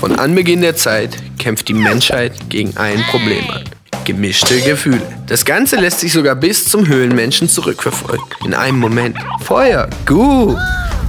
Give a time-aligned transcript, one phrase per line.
[0.00, 3.64] Von Anbeginn der Zeit kämpft die Menschheit gegen ein Problem an.
[4.06, 5.02] Gemischte Gefühle.
[5.26, 8.24] Das Ganze lässt sich sogar bis zum Höhlenmenschen zurückverfolgen.
[8.42, 10.56] In einem Moment Feuer, gut.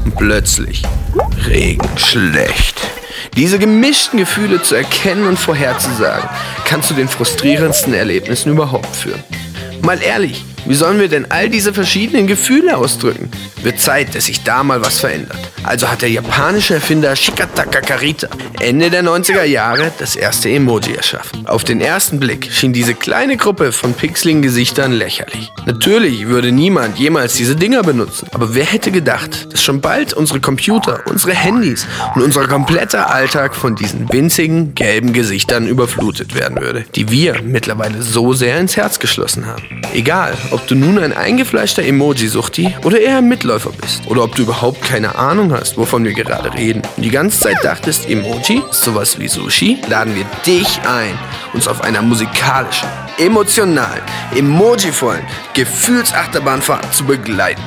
[0.03, 0.83] Und plötzlich
[1.47, 2.81] Regen, schlecht.
[3.37, 6.29] Diese gemischten Gefühle zu erkennen und vorherzusagen,
[6.65, 9.23] kann zu den frustrierendsten Erlebnissen überhaupt führen.
[9.83, 13.29] Mal ehrlich, wie sollen wir denn all diese verschiedenen Gefühle ausdrücken?
[13.63, 15.37] Wird Zeit, dass sich da mal was verändert.
[15.63, 18.27] Also hat der japanische Erfinder Shikataka Karita
[18.59, 21.47] Ende der 90er Jahre das erste Emoji erschaffen.
[21.47, 25.51] Auf den ersten Blick schien diese kleine Gruppe von pixeligen Gesichtern lächerlich.
[25.65, 28.27] Natürlich würde niemand jemals diese Dinger benutzen.
[28.33, 33.55] Aber wer hätte gedacht, dass schon bald unsere Computer, unsere Handys und unser kompletter Alltag
[33.55, 38.99] von diesen winzigen gelben Gesichtern überflutet werden würde, die wir mittlerweile so sehr ins Herz
[38.99, 39.63] geschlossen haben.
[39.93, 44.01] Egal, ob du nun ein eingefleischter Emoji-Suchti oder eher ein Mitläufer bist.
[44.07, 46.81] Oder ob du überhaupt keine Ahnung hast, wovon wir gerade reden.
[46.97, 51.17] Und die ganze Zeit dachtest, Emoji sowas wie Sushi, laden wir dich ein,
[51.53, 54.03] uns auf einer musikalischen, emotionalen,
[54.35, 57.61] emojivollen Gefühlsachterbahnfahrt zu begleiten.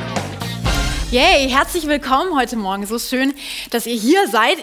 [1.11, 2.87] Yay, herzlich willkommen heute Morgen.
[2.87, 3.35] So schön,
[3.71, 4.59] dass ihr hier seid.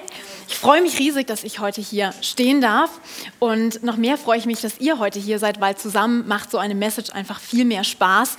[0.51, 2.99] Ich freue mich riesig, dass ich heute hier stehen darf.
[3.39, 6.57] Und noch mehr freue ich mich, dass ihr heute hier seid, weil zusammen macht so
[6.57, 8.35] eine Message einfach viel mehr Spaß.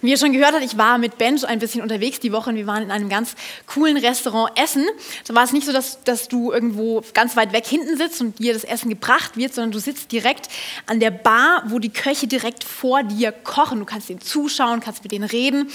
[0.00, 2.56] Wie ihr schon gehört habt, ich war mit Bench ein bisschen unterwegs die Woche und
[2.56, 3.34] wir waren in einem ganz
[3.66, 4.86] coolen Restaurant essen.
[5.26, 8.38] Da war es nicht so, dass, dass du irgendwo ganz weit weg hinten sitzt und
[8.38, 10.48] dir das Essen gebracht wird, sondern du sitzt direkt
[10.86, 13.80] an der Bar, wo die Köche direkt vor dir kochen.
[13.80, 15.68] Du kannst denen zuschauen, kannst mit denen reden.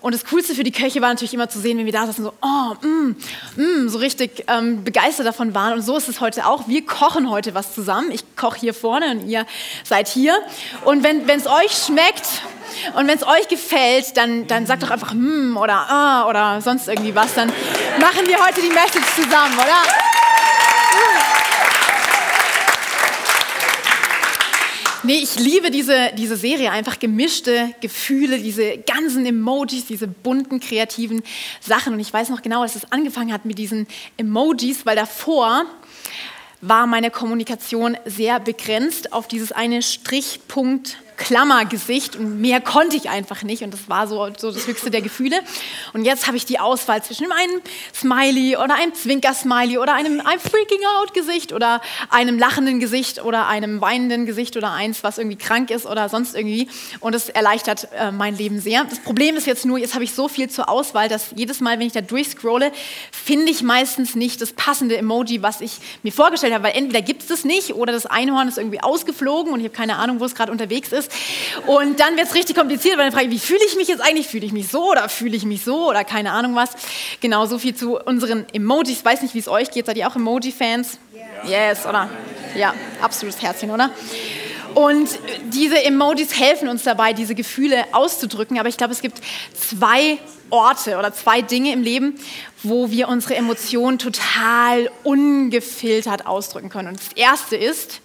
[0.00, 2.22] Und das Coolste für die Köche war natürlich immer zu sehen, wenn wir da saßen,
[2.22, 3.16] so, oh, mm,
[3.56, 5.74] mm, so richtig ähm, begeistert davon davon waren.
[5.74, 6.66] Und so ist es heute auch.
[6.66, 8.10] Wir kochen heute was zusammen.
[8.10, 9.46] Ich koche hier vorne und ihr
[9.84, 10.36] seid hier.
[10.84, 12.42] Und wenn es euch schmeckt
[12.94, 16.88] und wenn es euch gefällt, dann, dann sagt doch einfach hm oder ah oder sonst
[16.88, 17.34] irgendwie was.
[17.34, 17.48] Dann
[18.00, 21.27] machen wir heute die Message zusammen, oder?
[25.08, 31.22] Nee, ich liebe diese, diese Serie, einfach gemischte Gefühle, diese ganzen Emojis, diese bunten, kreativen
[31.62, 31.94] Sachen.
[31.94, 33.86] Und ich weiß noch genau, als es angefangen hat mit diesen
[34.18, 35.64] Emojis, weil davor
[36.60, 43.42] war meine Kommunikation sehr begrenzt auf dieses eine Strichpunkt Klammergesicht und mehr konnte ich einfach
[43.42, 45.40] nicht und das war so, so das höchste der Gefühle.
[45.92, 47.60] Und jetzt habe ich die Auswahl zwischen einem
[47.92, 54.26] Smiley oder einem Zwinker-Smiley oder einem, einem Freaking-Out-Gesicht oder einem lachenden Gesicht oder einem weinenden
[54.26, 56.68] Gesicht oder eins, was irgendwie krank ist oder sonst irgendwie.
[57.00, 58.84] Und das erleichtert äh, mein Leben sehr.
[58.84, 61.78] Das Problem ist jetzt nur, jetzt habe ich so viel zur Auswahl, dass jedes Mal,
[61.80, 62.72] wenn ich da durchscrolle,
[63.10, 67.22] finde ich meistens nicht das passende Emoji, was ich mir vorgestellt habe, weil entweder gibt
[67.22, 70.24] es das nicht oder das Einhorn ist irgendwie ausgeflogen und ich habe keine Ahnung, wo
[70.24, 71.07] es gerade unterwegs ist.
[71.66, 74.00] Und dann wird es richtig kompliziert, weil dann frage ich, wie fühle ich mich jetzt
[74.00, 74.28] eigentlich?
[74.28, 76.70] Fühle ich mich so oder fühle ich mich so oder keine Ahnung was?
[77.20, 78.98] Genau, so viel zu unseren Emojis.
[78.98, 79.86] Ich weiß nicht, wie es euch geht.
[79.86, 80.98] Seid ihr auch Emoji-Fans?
[81.44, 81.70] Yeah.
[81.70, 82.08] Yes, oder?
[82.56, 83.90] Ja, absolutes Herzchen, oder?
[84.74, 85.08] Und
[85.52, 88.58] diese Emojis helfen uns dabei, diese Gefühle auszudrücken.
[88.58, 89.20] Aber ich glaube, es gibt
[89.54, 90.18] zwei
[90.50, 92.18] Orte oder zwei Dinge im Leben,
[92.62, 96.88] wo wir unsere Emotionen total ungefiltert ausdrücken können.
[96.88, 98.00] Und das erste ist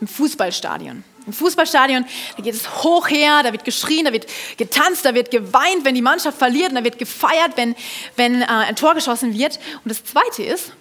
[0.00, 1.04] im Fußballstadion.
[1.26, 2.04] Im Fußballstadion,
[2.36, 5.94] da geht es hoch her, da wird geschrien, da wird getanzt, da wird geweint, wenn
[5.94, 7.76] die Mannschaft verliert und da wird gefeiert, wenn,
[8.16, 9.58] wenn äh, ein Tor geschossen wird.
[9.84, 10.72] Und das Zweite ist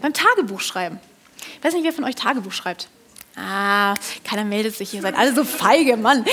[0.00, 0.98] beim Tagebuchschreiben.
[1.58, 2.88] Ich weiß nicht, wer von euch Tagebuch schreibt.
[3.36, 6.24] Ah, keiner meldet sich, ihr seid alle so feige, Mann.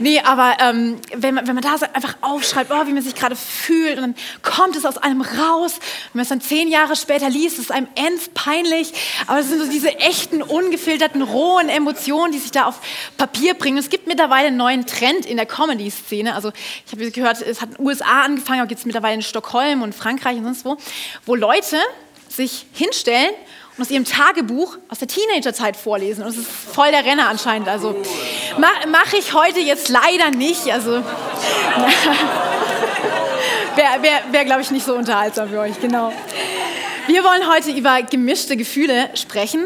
[0.00, 3.14] Nee, aber ähm, wenn, man, wenn man da so einfach aufschreibt, oh, wie man sich
[3.14, 5.78] gerade fühlt, und dann kommt es aus einem raus,
[6.12, 8.92] wenn man es dann zehn Jahre später liest, ist es einem ends peinlich,
[9.28, 12.80] aber es sind so diese echten, ungefilterten, rohen Emotionen, die sich da auf
[13.16, 13.78] Papier bringen.
[13.78, 16.50] Es gibt mittlerweile einen neuen Trend in der Comedy-Szene, also
[16.84, 19.82] ich habe gehört, es hat in den USA angefangen, aber gibt es mittlerweile in Stockholm
[19.82, 20.76] und Frankreich und sonst wo,
[21.26, 21.76] wo Leute
[22.28, 23.30] sich hinstellen
[23.76, 26.24] und aus ihrem Tagebuch aus der Teenagerzeit vorlesen.
[26.24, 27.68] Und es ist voll der Renner anscheinend.
[27.68, 27.96] Also
[28.58, 30.72] mache mach ich heute jetzt leider nicht.
[30.72, 31.02] Also wäre,
[34.02, 36.12] wär, wär glaube ich, nicht so unterhaltsam für euch, genau.
[37.06, 39.64] Wir wollen heute über gemischte Gefühle sprechen.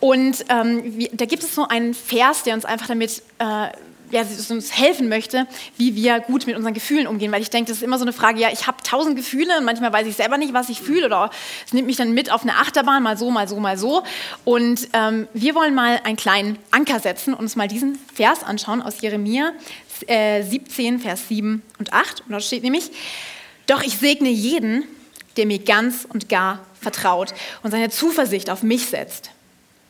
[0.00, 3.68] Und ähm, da gibt es so einen Vers, der uns einfach damit äh,
[4.10, 5.46] ja, uns helfen möchte,
[5.76, 7.32] wie wir gut mit unseren Gefühlen umgehen.
[7.32, 9.64] Weil ich denke, das ist immer so eine Frage, ja, ich habe tausend Gefühle und
[9.64, 11.30] manchmal weiß ich selber nicht, was ich fühle oder
[11.66, 14.02] es nimmt mich dann mit auf eine Achterbahn, mal so, mal so, mal so.
[14.44, 18.82] Und ähm, wir wollen mal einen kleinen Anker setzen und uns mal diesen Vers anschauen
[18.82, 19.52] aus Jeremia
[20.06, 22.22] äh, 17, Vers 7 und 8.
[22.22, 22.90] Und dort steht nämlich,
[23.66, 24.84] doch ich segne jeden,
[25.36, 29.30] der mir ganz und gar vertraut und seine Zuversicht auf mich setzt.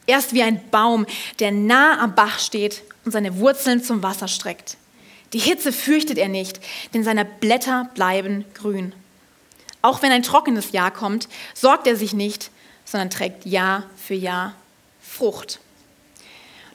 [0.07, 1.07] Er ist wie ein Baum,
[1.39, 4.77] der nah am Bach steht und seine Wurzeln zum Wasser streckt.
[5.33, 6.61] Die Hitze fürchtet er nicht,
[6.95, 8.93] denn seine Blätter bleiben grün.
[9.83, 12.53] Auch wenn ein trockenes Jahr kommt, sorgt er sich nicht,
[12.85, 14.55] sondern trägt Jahr für Jahr
[15.03, 15.59] Frucht.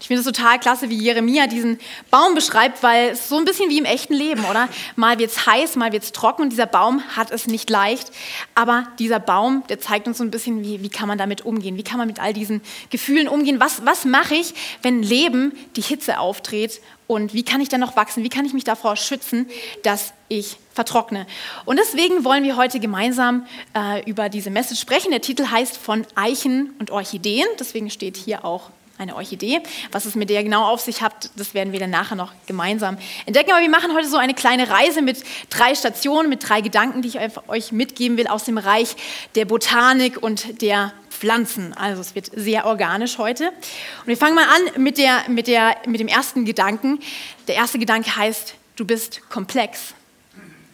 [0.06, 1.80] Ich finde es total klasse, wie Jeremia diesen
[2.12, 4.70] Baum beschreibt, weil es so ein bisschen wie im echten Leben, oder?
[4.96, 8.12] Mal wird es heiß, mal wird es trocken und dieser Baum hat es nicht leicht.
[8.54, 11.76] Aber dieser Baum, der zeigt uns so ein bisschen, wie, wie kann man damit umgehen?
[11.76, 12.62] Wie kann man mit all diesen
[12.92, 13.60] Gefühlen umgehen?
[13.60, 14.54] Was, was mache ich,
[14.84, 16.82] wenn Leben die Hitze auftritt?
[17.08, 18.24] Und wie kann ich dann noch wachsen?
[18.24, 19.48] Wie kann ich mich davor schützen,
[19.82, 21.26] dass ich vertrockne?
[21.66, 25.10] Und deswegen wollen wir heute gemeinsam äh, über diese Message sprechen.
[25.10, 27.48] Der Titel heißt von Eichen und Orchideen.
[27.60, 29.62] Deswegen steht hier auch eine Orchidee.
[29.92, 32.98] Was es mit der genau auf sich hat, das werden wir dann nachher noch gemeinsam
[33.26, 33.52] entdecken.
[33.52, 37.10] Aber wir machen heute so eine kleine Reise mit drei Stationen, mit drei Gedanken, die
[37.10, 38.96] ich euch mitgeben will aus dem Reich
[39.36, 41.74] der Botanik und der Pflanzen.
[41.74, 43.50] Also es wird sehr organisch heute.
[43.50, 47.00] Und wir fangen mal an mit, der, mit, der, mit dem ersten Gedanken.
[47.48, 49.94] Der erste Gedanke heißt, du bist komplex,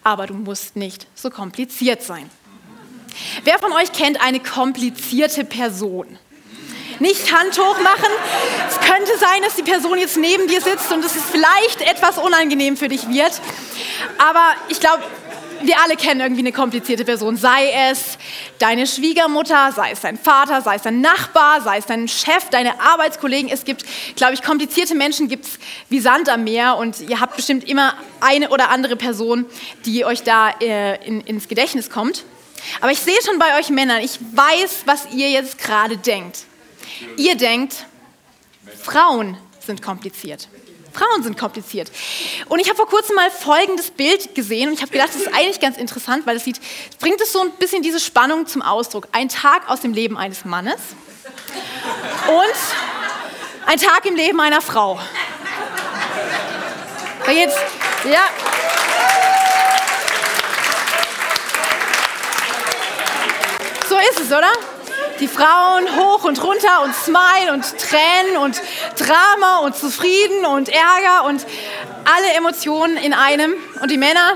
[0.03, 2.29] aber du musst nicht so kompliziert sein.
[3.43, 6.17] Wer von euch kennt eine komplizierte Person?
[7.01, 8.11] Nicht Hand hoch machen.
[8.69, 12.77] Es könnte sein, dass die Person jetzt neben dir sitzt und es vielleicht etwas unangenehm
[12.77, 13.41] für dich wird.
[14.17, 15.03] Aber ich glaube,
[15.63, 17.37] wir alle kennen irgendwie eine komplizierte Person.
[17.37, 18.17] Sei es
[18.59, 22.79] deine Schwiegermutter, sei es dein Vater, sei es dein Nachbar, sei es dein Chef, deine
[22.79, 23.49] Arbeitskollegen.
[23.51, 25.59] Es gibt, glaube ich, komplizierte Menschen gibt es
[25.89, 29.45] wie Sand am Meer und ihr habt bestimmt immer eine oder andere Person,
[29.85, 32.23] die euch da äh, in, ins Gedächtnis kommt.
[32.79, 36.45] Aber ich sehe schon bei euch Männern, ich weiß, was ihr jetzt gerade denkt.
[37.17, 37.85] Ihr denkt,
[38.81, 40.47] Frauen sind kompliziert.
[40.93, 41.91] Frauen sind kompliziert.
[42.49, 45.33] Und ich habe vor kurzem mal folgendes Bild gesehen und ich habe gedacht, das ist
[45.33, 46.59] eigentlich ganz interessant, weil es sieht,
[46.99, 49.07] bringt es so ein bisschen diese Spannung zum Ausdruck.
[49.11, 50.79] Ein Tag aus dem Leben eines Mannes
[52.27, 54.99] und ein Tag im Leben einer Frau.
[57.25, 57.55] Da geht's,
[58.05, 58.21] ja.
[63.87, 64.51] So ist es, oder?
[65.21, 68.59] Die Frauen hoch und runter und Smile und Tränen und
[68.97, 71.45] Drama und Zufrieden und Ärger und
[72.03, 73.53] alle Emotionen in einem.
[73.81, 74.35] Und die Männer,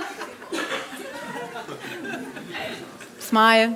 [3.19, 3.75] Smile,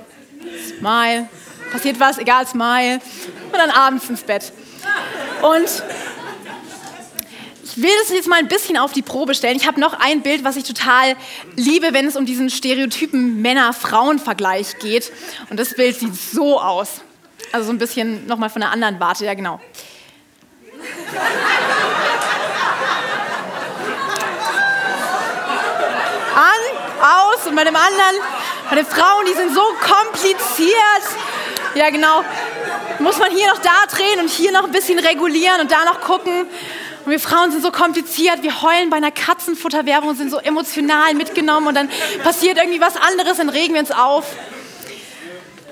[0.68, 1.28] Smile,
[1.72, 3.00] passiert was, egal, Smile.
[3.52, 4.54] Und dann abends ins Bett.
[5.42, 5.84] Und
[7.71, 9.56] ich will das jetzt mal ein bisschen auf die Probe stellen.
[9.56, 11.16] Ich habe noch ein Bild, was ich total
[11.56, 15.12] liebe, wenn es um diesen Stereotypen Männer-Frauen-Vergleich geht.
[15.50, 17.01] Und das Bild sieht so aus.
[17.51, 19.60] Also so ein bisschen nochmal von der anderen Warte, ja genau.
[26.36, 28.16] An, aus und bei dem anderen,
[28.69, 30.75] bei den Frauen, die sind so kompliziert.
[31.75, 32.24] Ja genau.
[33.00, 36.01] Muss man hier noch da drehen und hier noch ein bisschen regulieren und da noch
[36.01, 36.48] gucken.
[37.06, 41.13] Und wir Frauen sind so kompliziert, wir heulen bei einer Katzenfutterwerbung und sind so emotional
[41.13, 41.90] mitgenommen und dann
[42.24, 44.25] passiert irgendwie was anderes, dann regen wir uns auf.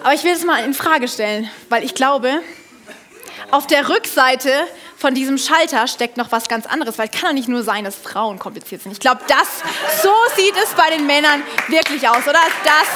[0.03, 2.41] Aber ich will es mal in Frage stellen, weil ich glaube,
[3.51, 4.51] auf der Rückseite
[4.97, 7.83] von diesem Schalter steckt noch was ganz anderes, weil es kann doch nicht nur sein,
[7.83, 8.93] dass Frauen kompliziert sind.
[8.93, 9.47] Ich glaube, das,
[10.01, 12.39] so sieht es bei den Männern wirklich aus, oder?
[12.63, 12.87] Das,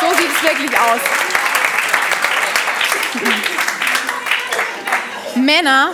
[0.00, 1.00] so sieht es wirklich aus.
[5.34, 5.90] Männer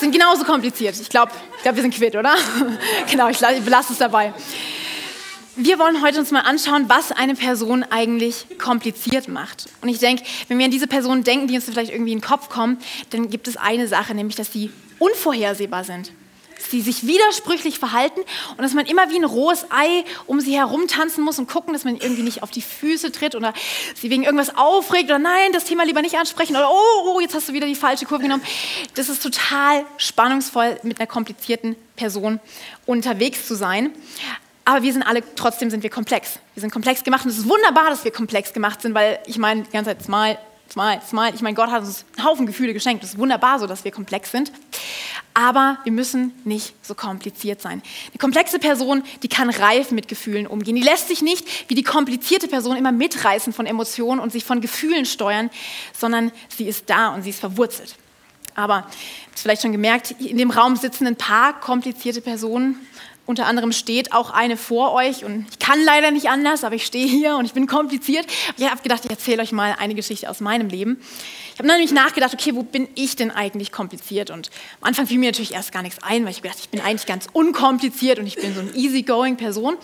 [0.00, 0.98] sind genauso kompliziert.
[1.00, 2.34] Ich glaube, ich glaub, wir sind quitt, oder?
[3.10, 4.32] genau, ich belasse es dabei.
[5.56, 9.66] Wir wollen heute uns mal anschauen, was eine Person eigentlich kompliziert macht.
[9.80, 12.24] Und ich denke, wenn wir an diese Personen denken, die uns vielleicht irgendwie in den
[12.24, 12.78] Kopf kommen,
[13.10, 16.12] dann gibt es eine Sache, nämlich, dass sie unvorhersehbar sind.
[16.58, 20.88] Sie sich widersprüchlich verhalten und dass man immer wie ein rohes Ei um sie herum
[20.88, 23.54] tanzen muss und gucken, dass man irgendwie nicht auf die Füße tritt oder
[23.94, 27.34] sie wegen irgendwas aufregt oder nein, das Thema lieber nicht ansprechen oder oh, oh, jetzt
[27.34, 28.42] hast du wieder die falsche Kurve genommen.
[28.94, 32.40] Das ist total spannungsvoll, mit einer komplizierten Person
[32.86, 33.92] unterwegs zu sein.
[34.64, 36.40] Aber wir sind alle, trotzdem sind wir komplex.
[36.54, 39.38] Wir sind komplex gemacht und es ist wunderbar, dass wir komplex gemacht sind, weil ich
[39.38, 40.38] meine, die ganze Zeit smile,
[40.70, 41.32] smile, smile.
[41.34, 43.02] Ich meine, Gott hat uns einen Haufen Gefühle geschenkt.
[43.02, 44.52] Es ist wunderbar so, dass wir komplex sind.
[45.38, 47.80] Aber wir müssen nicht so kompliziert sein.
[48.08, 50.74] Eine komplexe Person, die kann reif mit Gefühlen umgehen.
[50.74, 54.60] Die lässt sich nicht wie die komplizierte Person immer mitreißen von Emotionen und sich von
[54.60, 55.48] Gefühlen steuern,
[55.96, 57.94] sondern sie ist da und sie ist verwurzelt.
[58.56, 62.74] Aber, ihr habt es vielleicht schon gemerkt, in dem Raum sitzen ein paar komplizierte Personen
[63.28, 66.86] unter anderem steht auch eine vor euch und ich kann leider nicht anders, aber ich
[66.86, 68.26] stehe hier und ich bin kompliziert.
[68.56, 70.98] Ich habe gedacht, ich erzähle euch mal eine Geschichte aus meinem Leben.
[71.52, 74.30] Ich habe nämlich nachgedacht, okay, wo bin ich denn eigentlich kompliziert?
[74.30, 74.48] Und
[74.80, 77.04] am Anfang fiel mir natürlich erst gar nichts ein, weil ich gedacht, ich bin eigentlich
[77.04, 79.76] ganz unkompliziert und ich bin so eine easygoing Person.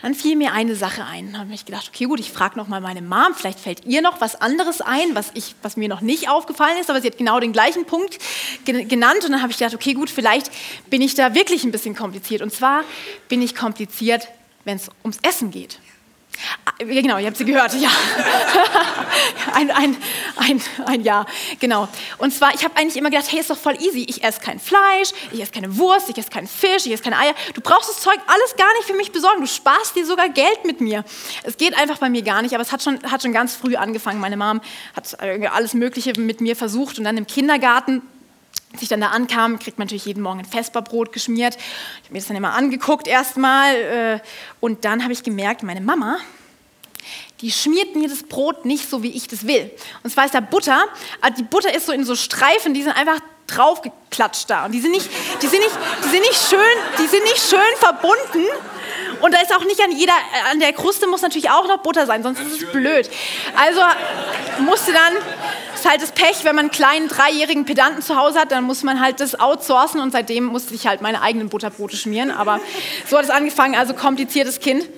[0.00, 1.32] Dann fiel mir eine Sache ein.
[1.32, 4.00] Dann habe ich gedacht, okay, gut, ich frage noch mal meine Mom, vielleicht fällt ihr
[4.00, 7.18] noch was anderes ein, was, ich, was mir noch nicht aufgefallen ist, aber sie hat
[7.18, 8.18] genau den gleichen Punkt
[8.64, 9.24] genannt.
[9.24, 10.50] Und dann habe ich gedacht, okay, gut, vielleicht
[10.88, 12.40] bin ich da wirklich ein bisschen kompliziert.
[12.40, 12.85] Und zwar
[13.28, 14.28] bin ich kompliziert,
[14.64, 15.78] wenn es ums Essen geht.
[16.64, 17.88] Ah, genau, ihr habt sie gehört, ja.
[19.54, 19.96] ein, ein,
[20.36, 21.26] ein, ein Jahr,
[21.60, 21.88] genau.
[22.18, 24.04] Und zwar, ich habe eigentlich immer gedacht, hey, ist doch voll easy.
[24.08, 27.18] Ich esse kein Fleisch, ich esse keine Wurst, ich esse keinen Fisch, ich esse keine
[27.18, 27.34] Eier.
[27.54, 29.40] Du brauchst das Zeug alles gar nicht für mich besorgen.
[29.40, 31.04] Du sparst dir sogar Geld mit mir.
[31.42, 33.76] Es geht einfach bei mir gar nicht, aber es hat schon, hat schon ganz früh
[33.76, 34.20] angefangen.
[34.20, 34.60] Meine Mom
[34.94, 38.02] hat alles Mögliche mit mir versucht und dann im Kindergarten
[38.76, 41.56] als ich dann da ankam, kriegt man natürlich jeden Morgen ein Vesperbrot geschmiert.
[41.56, 44.20] Ich habe mir das dann immer angeguckt erstmal äh,
[44.60, 46.18] und dann habe ich gemerkt, meine Mama,
[47.40, 49.70] die schmiert mir das Brot nicht so, wie ich das will.
[50.02, 50.84] Und zwar ist da Butter,
[51.22, 54.66] aber die Butter ist so in so Streifen, die sind einfach draufgeklatscht da.
[54.66, 55.08] Und die sind nicht,
[55.40, 58.44] die sind nicht, die sind nicht schön, die sind nicht schön verbunden.
[59.20, 60.12] Und da ist auch nicht an jeder,
[60.50, 63.08] an der Kruste muss natürlich auch noch Butter sein, sonst ist es blöd.
[63.56, 63.80] Also
[64.60, 65.12] musste dann,
[65.74, 68.82] ist halt das Pech, wenn man einen kleinen dreijährigen Pedanten zu Hause hat, dann muss
[68.82, 72.30] man halt das outsourcen und seitdem musste ich halt meine eigenen Butterbrote schmieren.
[72.30, 72.60] Aber
[73.08, 74.88] so hat es angefangen, also kompliziertes Kind.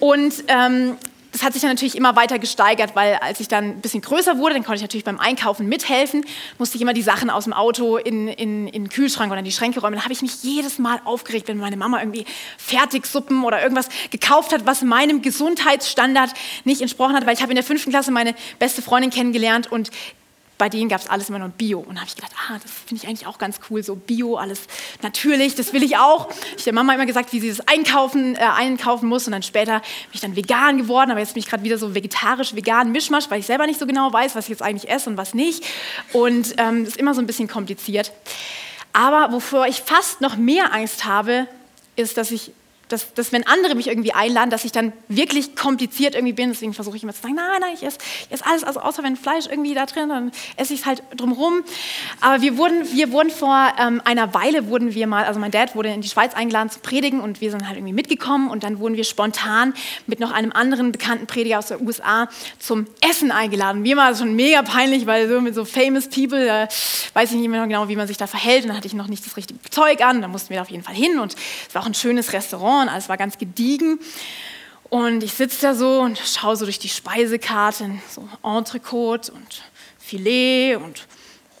[0.00, 0.96] Und ähm,
[1.32, 4.38] das hat sich dann natürlich immer weiter gesteigert, weil als ich dann ein bisschen größer
[4.38, 6.24] wurde, dann konnte ich natürlich beim Einkaufen mithelfen,
[6.58, 9.44] musste ich immer die Sachen aus dem Auto in, in, in den Kühlschrank oder in
[9.46, 9.96] die Schränke räumen.
[9.96, 12.26] Da habe ich mich jedes Mal aufgeregt, wenn meine Mama irgendwie
[12.58, 16.30] Fertigsuppen oder irgendwas gekauft hat, was meinem Gesundheitsstandard
[16.64, 19.90] nicht entsprochen hat, weil ich habe in der fünften Klasse meine beste Freundin kennengelernt und
[20.62, 21.80] bei denen gab es alles immer nur Bio.
[21.80, 24.36] Und da habe ich gedacht, ah, das finde ich eigentlich auch ganz cool, so Bio,
[24.36, 24.60] alles
[25.02, 26.30] natürlich, das will ich auch.
[26.30, 29.26] Ich habe der Mama immer gesagt, wie sie das einkaufen, äh, einkaufen muss.
[29.26, 31.96] Und dann später bin ich dann vegan geworden, aber jetzt bin ich gerade wieder so
[31.96, 35.10] vegetarisch, vegan, Mischmasch, weil ich selber nicht so genau weiß, was ich jetzt eigentlich esse
[35.10, 35.64] und was nicht.
[36.12, 38.12] Und ähm, das ist immer so ein bisschen kompliziert.
[38.92, 41.48] Aber wovor ich fast noch mehr Angst habe,
[41.96, 42.52] ist, dass ich
[42.92, 46.50] dass, dass wenn andere mich irgendwie einladen, dass ich dann wirklich kompliziert irgendwie bin.
[46.50, 49.02] Deswegen versuche ich immer zu sagen, nein, nein, ich esse, ich esse alles, also außer
[49.02, 51.62] wenn Fleisch irgendwie da drin, dann esse ich es halt drumherum.
[52.20, 55.74] Aber wir wurden, wir wurden vor ähm, einer Weile, wurden wir mal, also mein Dad
[55.74, 58.78] wurde in die Schweiz eingeladen zu predigen und wir sind halt irgendwie mitgekommen und dann
[58.78, 59.74] wurden wir spontan
[60.06, 63.82] mit noch einem anderen bekannten Prediger aus den USA zum Essen eingeladen.
[63.82, 66.68] Mir war das schon mega peinlich, weil so mit so famous people, da
[67.14, 69.08] weiß ich nicht mehr genau, wie man sich da verhält und dann hatte ich noch
[69.08, 71.34] nicht das richtige Zeug an, da mussten wir da auf jeden Fall hin und
[71.68, 73.98] es war auch ein schönes Restaurant und alles war ganz gediegen.
[74.90, 79.62] Und ich sitze da so und schaue so durch die Speisekarte, so Entrecote und
[79.98, 81.06] Filet und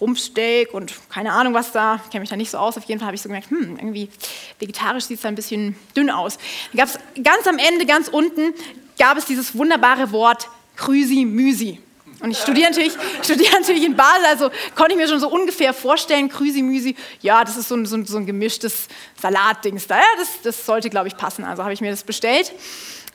[0.02, 2.76] Rumpsteak und keine Ahnung was da, ich kenne mich da nicht so aus.
[2.76, 4.10] Auf jeden Fall habe ich so gemerkt, hm, irgendwie
[4.58, 6.38] vegetarisch sieht es da ein bisschen dünn aus.
[6.72, 8.52] Dann gab es ganz am Ende, ganz unten,
[8.98, 11.78] gab es dieses wunderbare Wort Krüsi Müsi.
[12.22, 15.74] Und ich studiere natürlich, studiere natürlich in Basel, also konnte ich mir schon so ungefähr
[15.74, 18.86] vorstellen, Krüsi-Müsi, ja, das ist so ein, so ein, so ein gemischtes
[19.20, 19.96] Salatdings da.
[19.96, 21.44] Ja, das, das sollte, glaube ich, passen.
[21.44, 22.52] Also habe ich mir das bestellt.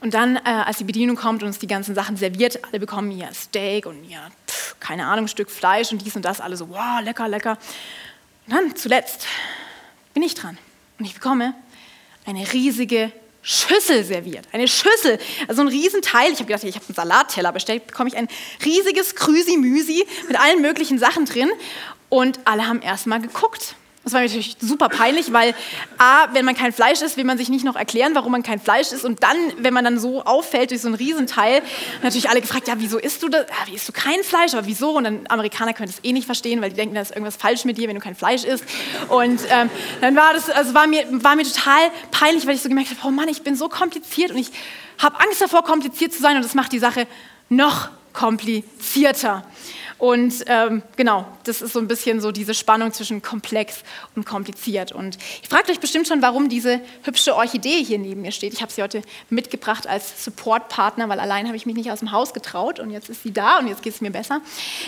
[0.02, 3.10] Und dann, äh, als die Bedienung kommt und uns die ganzen Sachen serviert, alle bekommen
[3.10, 4.28] hier Steak und ja,
[4.80, 7.58] keine Ahnung, Stück Fleisch und dies und das, alle so, wow, lecker, lecker.
[8.46, 9.26] Und dann zuletzt
[10.14, 10.58] bin ich dran
[11.00, 11.56] und ich bekomme
[12.26, 13.12] eine riesige
[13.50, 14.46] Schüssel serviert.
[14.52, 16.34] Eine Schüssel, also ein Riesenteil.
[16.34, 18.28] Ich habe gedacht, ich habe einen Salatteller bestellt, bekomme ich ein
[18.66, 21.50] riesiges Krüsi-Müsi mit allen möglichen Sachen drin.
[22.10, 23.76] Und alle haben erstmal geguckt.
[24.08, 25.54] Das war natürlich super peinlich, weil
[25.98, 28.58] A, wenn man kein Fleisch isst, will man sich nicht noch erklären, warum man kein
[28.58, 29.04] Fleisch isst.
[29.04, 31.62] Und dann, wenn man dann so auffällt durch so ein Riesenteil,
[32.04, 33.48] natürlich alle gefragt, ja, wieso isst du das?
[33.50, 34.54] Ja, wie isst du kein Fleisch?
[34.54, 34.92] Aber wieso?
[34.92, 37.66] Und dann Amerikaner können das eh nicht verstehen, weil die denken, da ist irgendwas falsch
[37.66, 38.64] mit dir, wenn du kein Fleisch isst.
[39.10, 42.70] Und ähm, dann war das, also war mir, war mir total peinlich, weil ich so
[42.70, 44.52] gemerkt habe, oh Mann, ich bin so kompliziert und ich
[45.00, 47.08] habe Angst davor, kompliziert zu sein und das macht die Sache
[47.50, 49.44] noch komplizierter.
[49.98, 53.80] Und ähm, genau, das ist so ein bisschen so diese Spannung zwischen komplex
[54.16, 54.92] und kompliziert.
[54.92, 58.54] Und ihr fragt euch bestimmt schon, warum diese hübsche Orchidee hier neben mir steht.
[58.54, 59.02] Ich habe sie heute
[59.32, 63.10] mitgebracht als Supportpartner, weil allein habe ich mich nicht aus dem Haus getraut und jetzt
[63.10, 64.42] ist sie da und jetzt geht es mir besser.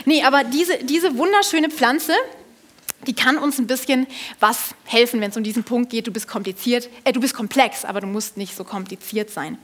[0.06, 2.14] Nee, aber diese, diese wunderschöne Pflanze,
[3.08, 4.06] die kann uns ein bisschen
[4.40, 7.84] was helfen, wenn es um diesen Punkt geht, du bist kompliziert, äh, du bist komplex,
[7.84, 9.58] aber du musst nicht so kompliziert sein.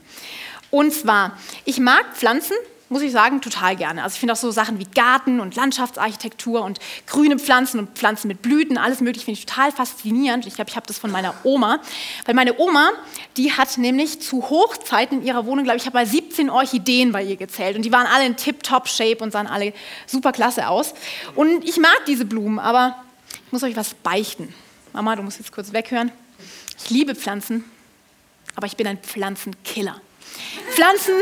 [0.70, 2.56] Und zwar, ich mag Pflanzen,
[2.88, 4.02] muss ich sagen, total gerne.
[4.02, 8.28] Also ich finde auch so Sachen wie Garten und Landschaftsarchitektur und grüne Pflanzen und Pflanzen
[8.28, 10.46] mit Blüten, alles mögliche finde ich total faszinierend.
[10.46, 11.80] Ich glaube, ich habe das von meiner Oma,
[12.24, 12.90] weil meine Oma,
[13.36, 17.12] die hat nämlich zu Hochzeiten in ihrer Wohnung, glaube ich, ich habe mal 17 Orchideen
[17.12, 19.72] bei ihr gezählt und die waren alle in tip-top-Shape und sahen alle
[20.06, 20.94] super klasse aus.
[21.34, 22.96] Und ich mag diese Blumen, aber
[23.46, 24.54] ich muss euch was beichten.
[24.92, 26.12] Mama, du musst jetzt kurz weghören.
[26.78, 27.64] Ich liebe Pflanzen,
[28.54, 30.00] aber ich bin ein Pflanzenkiller.
[30.70, 31.14] Pflanzen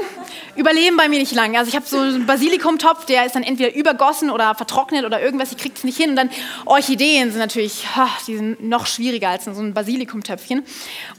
[0.57, 1.59] überleben bei mir nicht lange.
[1.59, 5.53] Also ich habe so einen Basilikumtopf, der ist dann entweder übergossen oder vertrocknet oder irgendwas,
[5.53, 6.11] ich kriege es nicht hin.
[6.11, 6.31] Und dann
[6.65, 7.87] Orchideen sind natürlich,
[8.27, 10.63] die sind noch schwieriger als so ein Basilikumtöpfchen.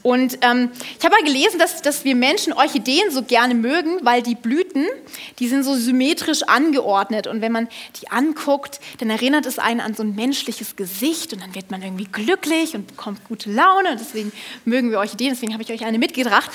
[0.02, 4.22] Und ähm, ich habe mal gelesen, dass, dass wir Menschen Orchideen so gerne mögen, weil
[4.22, 4.86] die Blüten,
[5.38, 7.26] die sind so symmetrisch angeordnet.
[7.26, 7.68] Und wenn man
[8.00, 11.82] die anguckt, dann erinnert es einen an so ein menschliches Gesicht und dann wird man
[11.82, 13.92] irgendwie glücklich und bekommt gute Laune.
[13.92, 14.32] Und deswegen
[14.64, 16.50] mögen wir Orchideen, deswegen habe ich euch eine mitgebracht.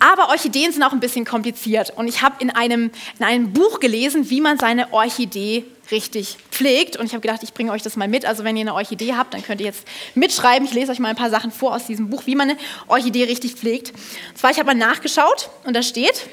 [0.00, 1.92] Aber Orchideen sind auch ein bisschen kompliziert.
[1.98, 6.96] Und ich habe in einem, in einem Buch gelesen, wie man seine Orchidee richtig pflegt.
[6.96, 8.24] Und ich habe gedacht, ich bringe euch das mal mit.
[8.24, 10.68] Also wenn ihr eine Orchidee habt, dann könnt ihr jetzt mitschreiben.
[10.68, 13.24] Ich lese euch mal ein paar Sachen vor aus diesem Buch, wie man eine Orchidee
[13.24, 13.90] richtig pflegt.
[13.90, 16.28] Und zwar, ich habe mal nachgeschaut und da steht,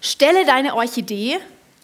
[0.00, 1.38] stelle deine Orchidee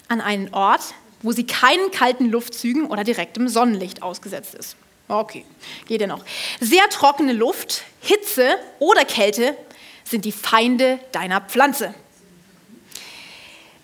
[0.09, 0.83] an einen Ort,
[1.23, 4.75] wo sie keinen kalten Luftzügen oder direktem Sonnenlicht ausgesetzt ist.
[5.07, 5.45] Okay,
[5.87, 6.25] geht ja noch.
[6.59, 9.57] Sehr trockene Luft, Hitze oder Kälte
[10.03, 11.95] sind die Feinde deiner Pflanze.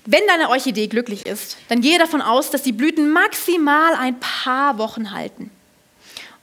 [0.06, 4.78] Wenn deine Orchidee glücklich ist, dann gehe davon aus, dass die Blüten maximal ein paar
[4.78, 5.50] Wochen halten.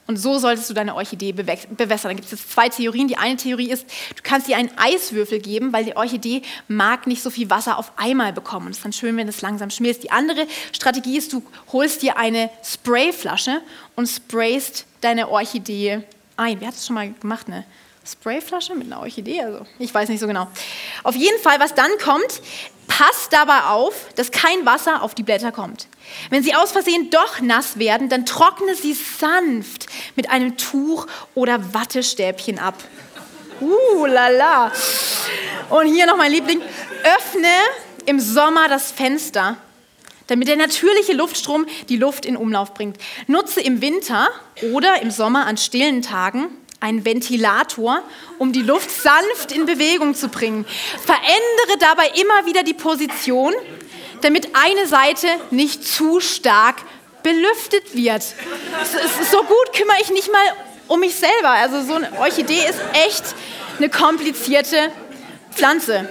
[0.06, 2.10] Und so solltest du deine Orchidee bewässern.
[2.10, 3.08] Da gibt es jetzt zwei Theorien.
[3.08, 7.22] Die eine Theorie ist, du kannst ihr einen Eiswürfel geben, weil die Orchidee mag nicht
[7.22, 8.66] so viel Wasser auf einmal bekommen.
[8.66, 10.02] Und es ist dann schön, wenn es langsam schmilzt.
[10.02, 11.42] Die andere Strategie ist, du
[11.72, 13.62] holst dir eine Sprayflasche
[13.96, 16.02] und sprayst deine Orchidee
[16.36, 16.60] ein.
[16.60, 17.48] Wer hat das schon mal gemacht?
[17.48, 17.64] Ne?
[18.06, 19.40] Sprayflasche mit einer Orchidee?
[19.40, 20.48] Also, ich weiß nicht so genau.
[21.02, 22.42] Auf jeden Fall, was dann kommt,
[22.86, 25.88] passt dabei auf, dass kein Wasser auf die Blätter kommt.
[26.30, 29.86] Wenn sie aus Versehen doch nass werden, dann trockne sie sanft
[30.16, 32.74] mit einem Tuch oder Wattestäbchen ab.
[33.60, 34.72] Uh, lala.
[35.70, 36.60] Und hier noch mein Liebling.
[37.16, 37.48] Öffne
[38.06, 39.56] im Sommer das Fenster,
[40.26, 42.98] damit der natürliche Luftstrom die Luft in Umlauf bringt.
[43.26, 44.28] Nutze im Winter
[44.72, 46.48] oder im Sommer an stillen Tagen
[46.84, 48.02] einen Ventilator,
[48.38, 50.66] um die Luft sanft in Bewegung zu bringen.
[51.04, 53.54] Verändere dabei immer wieder die Position,
[54.20, 56.76] damit eine Seite nicht zu stark
[57.22, 58.22] belüftet wird.
[59.30, 60.44] So gut kümmere ich nicht mal
[60.88, 61.48] um mich selber.
[61.48, 63.24] Also so eine Orchidee ist echt
[63.78, 64.92] eine komplizierte
[65.54, 66.06] Pflanze.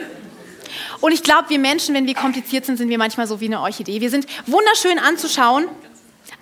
[1.02, 3.62] Und ich glaube, wir Menschen, wenn wir kompliziert sind, sind wir manchmal so wie eine
[3.62, 4.02] Orchidee.
[4.02, 5.68] Wir sind wunderschön anzuschauen,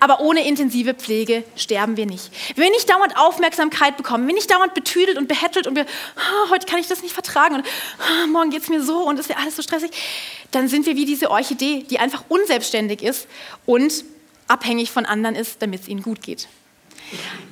[0.02, 2.32] aber ohne intensive Pflege sterben wir nicht.
[2.56, 5.86] Wenn wir nicht dauernd Aufmerksamkeit bekommen, wenn wir nicht dauernd betüdelt und behättelt und wir,
[6.18, 7.66] oh, heute kann ich das nicht vertragen und
[8.00, 9.92] oh, morgen geht es mir so und es ist ja alles so stressig,
[10.50, 13.28] dann sind wir wie diese Orchidee, die einfach unselbstständig ist
[13.68, 14.04] und
[14.48, 16.48] abhängig von anderen ist, damit es ihnen gut geht.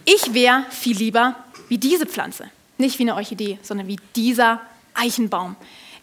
[0.05, 1.35] Ich wäre viel lieber
[1.67, 4.59] wie diese Pflanze, nicht wie eine Orchidee, sondern wie dieser
[4.95, 5.55] Eichenbaum,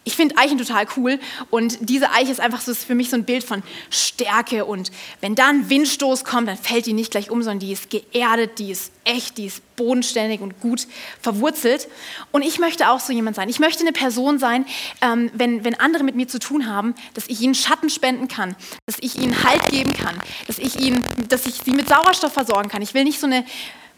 [0.07, 3.17] ich finde Eichen total cool und diese Eiche ist einfach so ist für mich so
[3.17, 4.89] ein Bild von Stärke und
[5.19, 8.57] wenn da ein Windstoß kommt, dann fällt die nicht gleich um, sondern die ist geerdet,
[8.57, 10.87] die ist echt, die ist bodenständig und gut
[11.21, 11.87] verwurzelt.
[12.31, 13.49] Und ich möchte auch so jemand sein.
[13.49, 14.65] Ich möchte eine Person sein,
[15.01, 18.55] ähm, wenn, wenn andere mit mir zu tun haben, dass ich ihnen Schatten spenden kann,
[18.85, 20.17] dass ich ihnen Halt geben kann,
[20.47, 22.81] dass ich, ihnen, dass ich sie mit Sauerstoff versorgen kann.
[22.81, 23.43] Ich will nicht so eine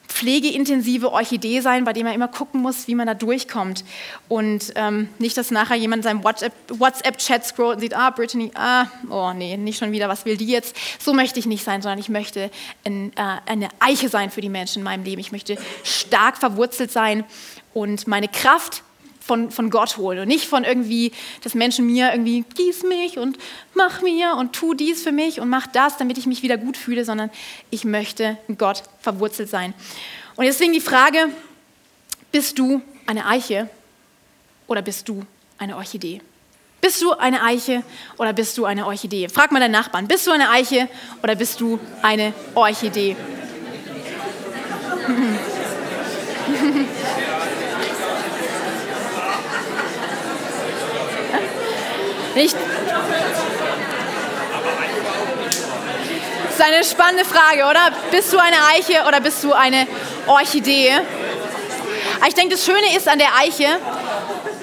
[0.09, 3.85] pflegeintensive Orchidee sein, bei dem man immer gucken muss, wie man da durchkommt.
[4.27, 8.87] Und ähm, nicht, dass nachher jemand in seinem WhatsApp-Chat scrollt und sieht, ah, Brittany, ah,
[9.09, 10.75] oh nee, nicht schon wieder, was will die jetzt?
[10.99, 12.49] So möchte ich nicht sein, sondern ich möchte
[12.83, 15.21] ein, äh, eine Eiche sein für die Menschen in meinem Leben.
[15.21, 17.23] Ich möchte stark verwurzelt sein
[17.73, 18.83] und meine Kraft
[19.29, 21.11] von, von Gott holen und nicht von irgendwie,
[21.43, 23.37] dass Menschen mir irgendwie gieß mich und
[23.75, 26.75] mach mir und tu dies für mich und mach das, damit ich mich wieder gut
[26.75, 27.29] fühle, sondern
[27.69, 29.75] ich möchte in Gott verwurzelt sein.
[30.35, 31.29] Und deswegen die Frage,
[32.31, 33.69] bist du eine Eiche
[34.65, 35.23] oder bist du
[35.59, 36.21] eine Orchidee?
[36.81, 37.83] Bist du eine Eiche
[38.17, 39.29] oder bist du eine Orchidee?
[39.29, 40.89] Frag mal deinen Nachbarn, bist du eine Eiche
[41.21, 43.15] oder bist du eine Orchidee?
[52.39, 52.55] Nicht?
[56.45, 57.91] Das ist eine spannende Frage, oder?
[58.11, 59.85] Bist du eine Eiche oder bist du eine
[60.25, 61.01] Orchidee?
[62.25, 63.67] Ich denke, das Schöne ist an der Eiche,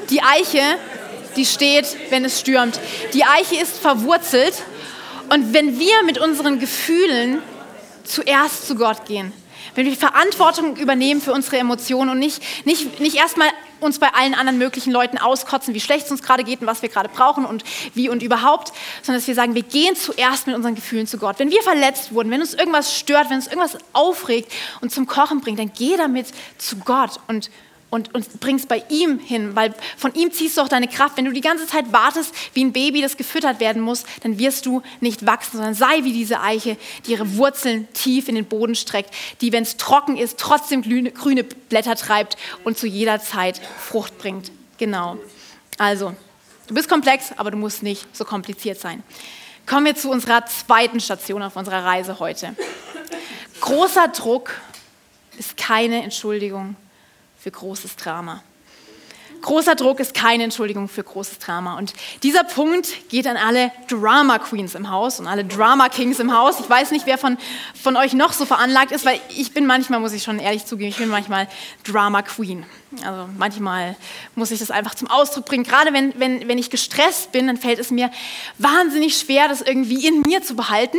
[0.09, 0.63] die Eiche,
[1.37, 2.81] die steht, wenn es stürmt.
[3.13, 4.55] Die Eiche ist verwurzelt.
[5.29, 7.43] Und wenn wir mit unseren Gefühlen
[8.05, 9.35] zuerst zu Gott gehen,
[9.75, 13.49] wenn wir Verantwortung übernehmen für unsere Emotionen und nicht, nicht, nicht erstmal
[13.81, 16.83] uns bei allen anderen möglichen Leuten auskotzen, wie schlecht es uns gerade geht und was
[16.83, 20.57] wir gerade brauchen und wie und überhaupt, sondern dass wir sagen, wir gehen zuerst mit
[20.57, 21.39] unseren Gefühlen zu Gott.
[21.39, 25.41] Wenn wir verletzt wurden, wenn uns irgendwas stört, wenn uns irgendwas aufregt und zum Kochen
[25.41, 27.51] bringt, dann geh damit zu Gott und
[27.91, 31.17] und, und bringst bei ihm hin, weil von ihm ziehst du auch deine Kraft.
[31.17, 34.67] Wenn du die ganze Zeit wartest, wie ein Baby, das gefüttert werden muss, dann wirst
[34.67, 38.75] du nicht wachsen, sondern sei wie diese Eiche, die ihre Wurzeln tief in den Boden
[38.75, 44.19] streckt, die, wenn es trocken ist, trotzdem grüne Blätter treibt und zu jeder Zeit Frucht
[44.19, 44.51] bringt.
[44.79, 45.17] Genau.
[45.79, 46.15] Also,
[46.67, 49.03] Du bist komplex, aber du musst nicht so kompliziert sein.
[49.67, 52.57] Kommen wir zu unserer zweiten Station auf unserer Reise heute.
[53.61, 54.53] Großer Druck
[55.39, 56.77] ist keine Entschuldigung
[57.47, 58.43] für großes Drama.
[59.41, 61.79] Großer Druck ist keine Entschuldigung für großes Drama.
[61.79, 61.93] Und
[62.25, 66.59] dieser Punkt geht an alle Drama Queens im Haus und alle Drama Kings im Haus.
[66.59, 67.39] Ich weiß nicht, wer von,
[67.81, 70.91] von euch noch so veranlagt ist, weil ich bin manchmal, muss ich schon ehrlich zugeben,
[70.91, 71.47] ich bin manchmal
[71.85, 72.67] Drama Queen.
[73.05, 73.95] Also manchmal
[74.35, 75.63] muss ich das einfach zum Ausdruck bringen.
[75.63, 78.11] Gerade wenn, wenn, wenn ich gestresst bin, dann fällt es mir
[78.59, 80.99] wahnsinnig schwer, das irgendwie in mir zu behalten.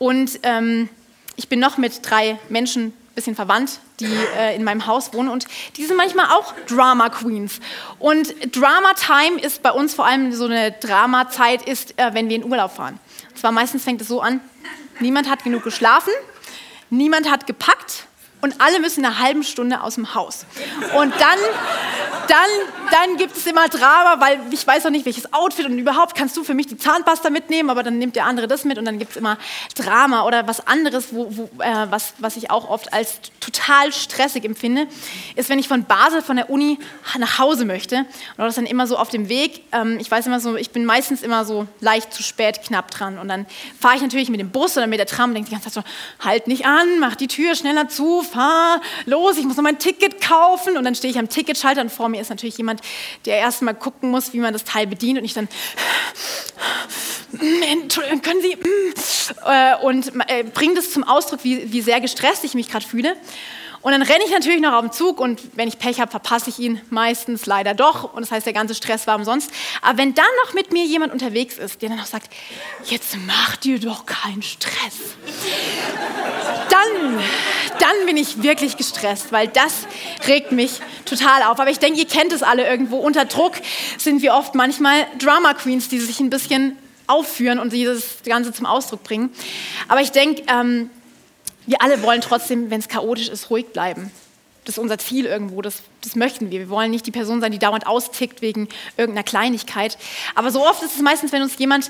[0.00, 0.88] Und ähm,
[1.36, 5.46] ich bin noch mit drei Menschen bisschen verwandt, die äh, in meinem Haus wohnen und
[5.76, 7.58] die sind manchmal auch Drama Queens.
[7.98, 12.36] Und Drama Time ist bei uns vor allem so eine Dramazeit ist, äh, wenn wir
[12.36, 13.00] in Urlaub fahren.
[13.30, 14.40] Und zwar meistens fängt es so an,
[15.00, 16.12] niemand hat genug geschlafen,
[16.90, 18.06] niemand hat gepackt
[18.46, 20.46] und alle müssen eine halbe Stunde aus dem Haus.
[20.96, 21.38] Und dann,
[22.28, 22.50] dann,
[22.92, 26.36] dann gibt es immer Drama, weil ich weiß noch nicht, welches Outfit und überhaupt kannst
[26.36, 29.00] du für mich die Zahnpasta mitnehmen, aber dann nimmt der andere das mit und dann
[29.00, 29.36] gibt es immer
[29.74, 34.44] Drama oder was anderes, wo, wo, äh, was, was ich auch oft als total stressig
[34.44, 34.86] empfinde,
[35.34, 36.78] ist, wenn ich von Basel, von der Uni
[37.18, 37.98] nach Hause möchte.
[37.98, 40.84] Und das dann immer so auf dem Weg, ähm, ich weiß immer so, ich bin
[40.84, 43.18] meistens immer so leicht zu spät knapp dran.
[43.18, 43.46] Und dann
[43.80, 45.84] fahre ich natürlich mit dem Bus oder mit der Tram und denke die ganze Zeit
[45.84, 49.78] so, halt nicht an, mach die Tür schneller zu, fahr los, ich muss noch mein
[49.78, 52.80] Ticket kaufen und dann stehe ich am Ticketschalter und vor mir ist natürlich jemand,
[53.24, 55.48] der erstmal gucken muss, wie man das Teil bedient und ich dann
[57.72, 58.56] Entschuldigung, können Sie
[59.44, 63.16] äh, und äh, bringe das zum Ausdruck, wie, wie sehr gestresst ich mich gerade fühle.
[63.86, 66.50] Und dann renne ich natürlich noch auf den Zug und wenn ich Pech habe, verpasse
[66.50, 68.14] ich ihn meistens leider doch.
[68.14, 69.48] Und das heißt, der ganze Stress war umsonst.
[69.80, 72.28] Aber wenn dann noch mit mir jemand unterwegs ist, der dann noch sagt,
[72.86, 75.14] jetzt mach dir doch keinen Stress,
[76.68, 77.20] dann,
[77.78, 79.86] dann bin ich wirklich gestresst, weil das
[80.26, 81.60] regt mich total auf.
[81.60, 82.96] Aber ich denke, ihr kennt es alle irgendwo.
[82.98, 83.54] Unter Druck
[83.98, 88.66] sind wir oft manchmal Drama Queens, die sich ein bisschen aufführen und dieses Ganze zum
[88.66, 89.30] Ausdruck bringen.
[89.88, 90.90] Aber ich denke, ähm,
[91.66, 94.10] wir alle wollen trotzdem, wenn es chaotisch ist, ruhig bleiben.
[94.64, 96.58] Das ist unser Ziel irgendwo, das, das, möchten wir.
[96.58, 99.96] Wir wollen nicht die Person sein, die dauernd austickt wegen irgendeiner Kleinigkeit.
[100.34, 101.88] Aber so oft ist es meistens, wenn uns jemand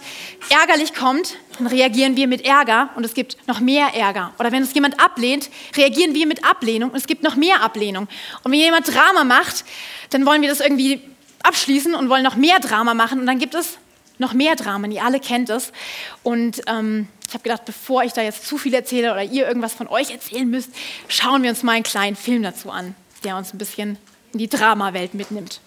[0.50, 4.32] ärgerlich kommt, dann reagieren wir mit Ärger und es gibt noch mehr Ärger.
[4.38, 8.08] Oder wenn uns jemand ablehnt, reagieren wir mit Ablehnung und es gibt noch mehr Ablehnung.
[8.42, 9.64] Und wenn jemand Drama macht,
[10.10, 11.00] dann wollen wir das irgendwie
[11.42, 13.78] abschließen und wollen noch mehr Drama machen und dann gibt es
[14.18, 14.90] noch mehr Dramen.
[14.90, 15.72] Ihr alle kennt es.
[16.22, 19.74] Und ähm, ich habe gedacht, bevor ich da jetzt zu viel erzähle oder ihr irgendwas
[19.74, 20.70] von euch erzählen müsst,
[21.08, 23.98] schauen wir uns mal einen kleinen Film dazu an, der uns ein bisschen
[24.32, 25.60] in die Dramawelt mitnimmt.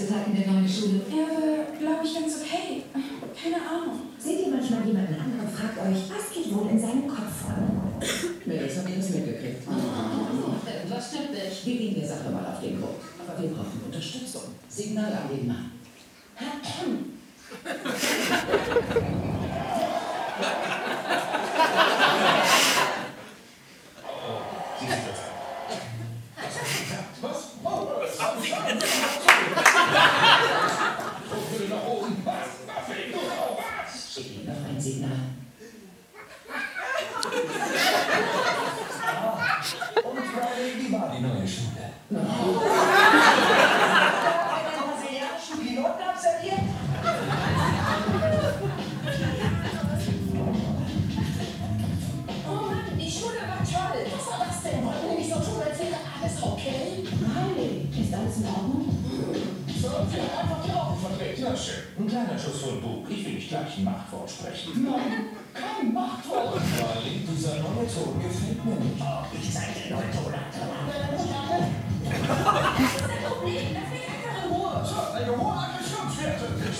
[0.00, 1.02] Der Tag in der neuen Schule?
[1.10, 1.26] Ja,
[1.78, 2.84] glaube ich ganz okay.
[3.36, 4.00] Keine Ahnung.
[4.18, 7.52] Seht ihr manchmal jemanden an und fragt euch, was geht wohl in seinem Kopf vor?
[8.46, 9.62] Nee, jetzt habe ich das mitgekriegt.
[10.88, 11.66] Was stimmt nicht?
[11.66, 12.96] Wir gehen der Sache mal auf den Grund.
[13.28, 14.42] Aber wir brauchen Unterstützung.
[14.70, 15.70] Signal an den Mann.
[65.80, 66.60] Kein Machtwort.
[66.76, 69.00] Charlie, dieser neue Ton gefällt mir nicht.
[69.00, 70.40] Oh, ich zeig dir Leute oder
[74.84, 76.44] So, eine hohe Aggressionswerte.
[76.60, 76.76] Das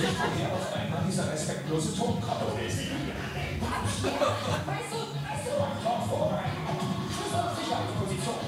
[0.00, 2.42] nicht, woher auf einmal dieser respektlose Ton kommt.
[2.58, 2.78] Weißt
[4.02, 4.08] du,
[4.66, 4.92] weißt
[5.46, 6.62] du, Machtwort vorbereiten.
[7.14, 8.40] Schluss auf Sicherheitsposition.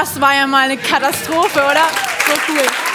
[0.00, 1.86] Das war ja mal eine Katastrophe, oder?
[2.26, 2.89] So cool.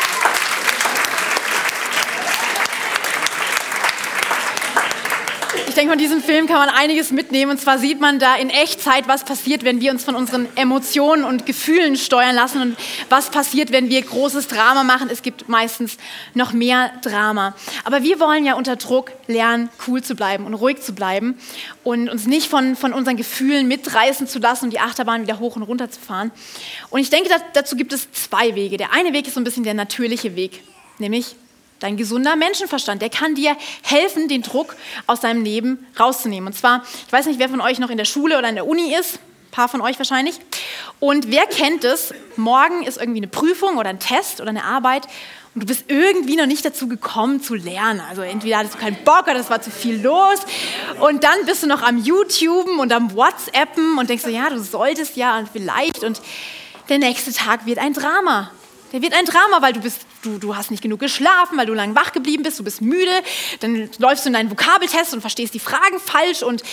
[5.86, 7.52] Denke, von diesem Film kann man einiges mitnehmen.
[7.52, 11.24] Und zwar sieht man da in Echtzeit, was passiert, wenn wir uns von unseren Emotionen
[11.24, 12.78] und Gefühlen steuern lassen und
[13.10, 15.10] was passiert, wenn wir großes Drama machen.
[15.12, 15.98] Es gibt meistens
[16.34, 17.56] noch mehr Drama.
[17.84, 21.38] Aber wir wollen ja unter Druck lernen, cool zu bleiben und ruhig zu bleiben
[21.84, 25.56] und uns nicht von, von unseren Gefühlen mitreißen zu lassen und die Achterbahn wieder hoch
[25.56, 26.32] und runter zu fahren.
[26.89, 28.78] Und ich denke, dazu gibt es zwei Wege.
[28.78, 30.63] Der eine Weg ist so ein bisschen der natürliche Weg,
[31.00, 31.36] nämlich
[31.86, 36.48] Dein gesunder Menschenverstand, der kann dir helfen, den Druck aus deinem Leben rauszunehmen.
[36.48, 38.65] Und zwar, ich weiß nicht, wer von euch noch in der Schule oder in der
[38.65, 40.39] Uni ist, ein paar von euch wahrscheinlich.
[41.00, 42.12] Und wer kennt es?
[42.38, 45.06] Morgen ist irgendwie eine Prüfung oder ein Test oder eine Arbeit
[45.54, 48.02] und du bist irgendwie noch nicht dazu gekommen zu lernen.
[48.10, 50.39] Also entweder hattest du keinen Bock oder es war zu viel los.
[51.02, 54.60] Und dann bist du noch am YouTuben und am WhatsAppen und denkst so, ja, du
[54.60, 56.04] solltest ja und vielleicht.
[56.04, 56.19] Und
[56.89, 58.50] der nächste Tag wird ein Drama.
[58.95, 61.73] Der wird ein Drama, weil du bist, du, du hast nicht genug geschlafen, weil du
[61.73, 63.12] lang wach geblieben bist, du bist müde,
[63.60, 66.63] dann läufst du in deinen Vokabeltest und verstehst die Fragen falsch und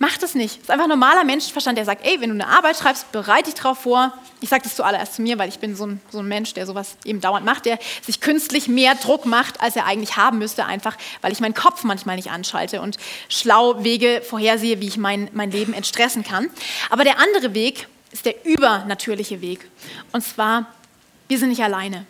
[0.00, 0.56] mach das nicht.
[0.56, 3.52] Das ist einfach ein normaler Menschenverstand, der sagt, ey, wenn du eine Arbeit schreibst, bereite
[3.52, 4.12] dich darauf vor.
[4.40, 6.66] Ich sage das zuallererst zu mir, weil ich bin so ein, so ein Mensch, der
[6.66, 10.66] sowas eben dauernd macht, der sich künstlich mehr Druck macht, als er eigentlich haben müsste,
[10.66, 12.96] einfach weil ich meinen Kopf manchmal nicht anschalte und
[13.28, 16.50] schlau Wege vorhersehe, wie ich mein, mein Leben entstressen kann.
[16.90, 19.70] Aber der andere Weg ist der übernatürliche Weg.
[20.10, 20.66] Und zwar
[21.28, 22.06] wir sind nicht alleine.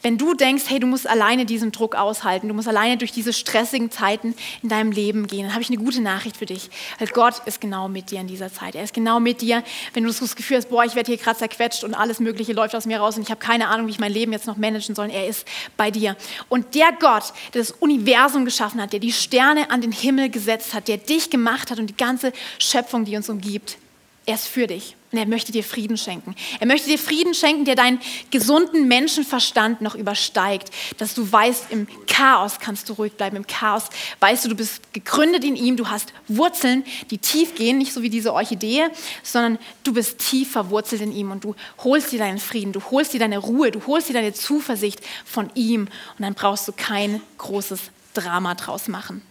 [0.00, 3.32] Wenn du denkst, hey, du musst alleine diesen Druck aushalten, du musst alleine durch diese
[3.32, 6.70] stressigen Zeiten in deinem Leben gehen, dann habe ich eine gute Nachricht für dich.
[7.00, 8.76] Weil Gott ist genau mit dir in dieser Zeit.
[8.76, 11.36] Er ist genau mit dir, wenn du das Gefühl hast, boah, ich werde hier gerade
[11.36, 13.98] zerquetscht und alles Mögliche läuft aus mir raus und ich habe keine Ahnung, wie ich
[13.98, 15.10] mein Leben jetzt noch managen soll.
[15.10, 15.44] Er ist
[15.76, 16.16] bei dir.
[16.48, 20.74] Und der Gott, der das Universum geschaffen hat, der die Sterne an den Himmel gesetzt
[20.74, 23.78] hat, der dich gemacht hat und die ganze Schöpfung, die uns umgibt,
[24.26, 24.94] er ist für dich.
[25.10, 26.34] Er möchte dir Frieden schenken.
[26.60, 27.98] Er möchte dir Frieden schenken, der deinen
[28.30, 30.70] gesunden Menschenverstand noch übersteigt.
[30.98, 33.36] Dass du weißt, im Chaos kannst du ruhig bleiben.
[33.36, 33.84] Im Chaos
[34.20, 35.78] weißt du, du bist gegründet in ihm.
[35.78, 38.88] Du hast Wurzeln, die tief gehen, nicht so wie diese Orchidee,
[39.22, 41.30] sondern du bist tief verwurzelt in ihm.
[41.30, 44.34] Und du holst dir deinen Frieden, du holst dir deine Ruhe, du holst dir deine
[44.34, 45.82] Zuversicht von ihm.
[45.82, 47.80] Und dann brauchst du kein großes
[48.12, 49.22] Drama draus machen.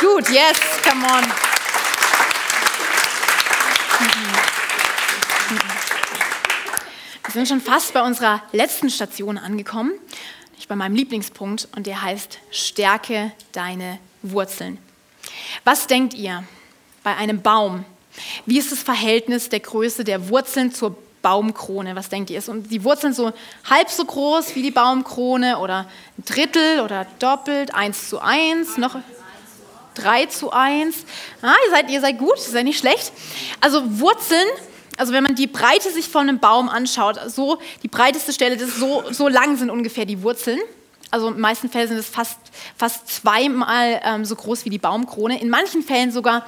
[0.00, 1.24] Gut, yes, come on.
[7.30, 9.92] Wir sind schon fast bei unserer letzten Station angekommen,
[10.56, 14.78] nicht bei meinem Lieblingspunkt, und der heißt Stärke deine Wurzeln.
[15.62, 16.42] Was denkt ihr
[17.04, 17.84] bei einem Baum?
[18.46, 21.94] Wie ist das Verhältnis der Größe der Wurzeln zur Baumkrone?
[21.94, 22.38] Was denkt ihr?
[22.38, 23.32] Ist die Wurzeln so
[23.70, 25.86] halb so groß wie die Baumkrone oder
[26.18, 28.96] ein Drittel oder doppelt, eins zu eins, noch
[29.94, 30.96] 3 zu 1.
[31.42, 33.12] Ah, ihr, seid, ihr seid gut, ihr seid nicht schlecht.
[33.60, 34.48] Also Wurzeln,
[35.00, 38.76] also wenn man die Breite sich von einem Baum anschaut, so die breiteste Stelle, das
[38.76, 40.60] so, so lang sind ungefähr die Wurzeln.
[41.10, 42.38] Also in den meisten Fällen sind es fast,
[42.76, 45.40] fast zweimal ähm, so groß wie die Baumkrone.
[45.40, 46.44] In manchen Fällen sogar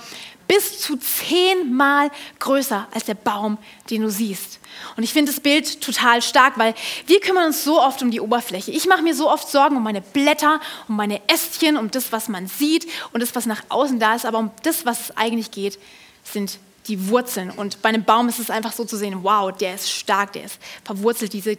[0.49, 2.11] bis zu zehnmal
[2.41, 3.57] größer als der Baum,
[3.89, 4.61] den du siehst.
[4.99, 6.75] Und ich finde das Bild total stark, weil
[7.07, 8.71] wir kümmern uns so oft um die Oberfläche.
[8.71, 12.29] Ich mache mir so oft Sorgen um meine Blätter, um meine Ästchen, um das, was
[12.29, 14.27] man sieht und das, was nach außen da ist.
[14.27, 15.79] Aber um das, was es eigentlich geht,
[16.23, 17.51] sind die Wurzeln.
[17.51, 20.45] Und bei einem Baum ist es einfach so zu sehen, wow, der ist stark, der
[20.45, 21.59] ist verwurzelt, diese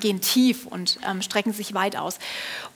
[0.00, 2.18] gehen tief und ähm, strecken sich weit aus.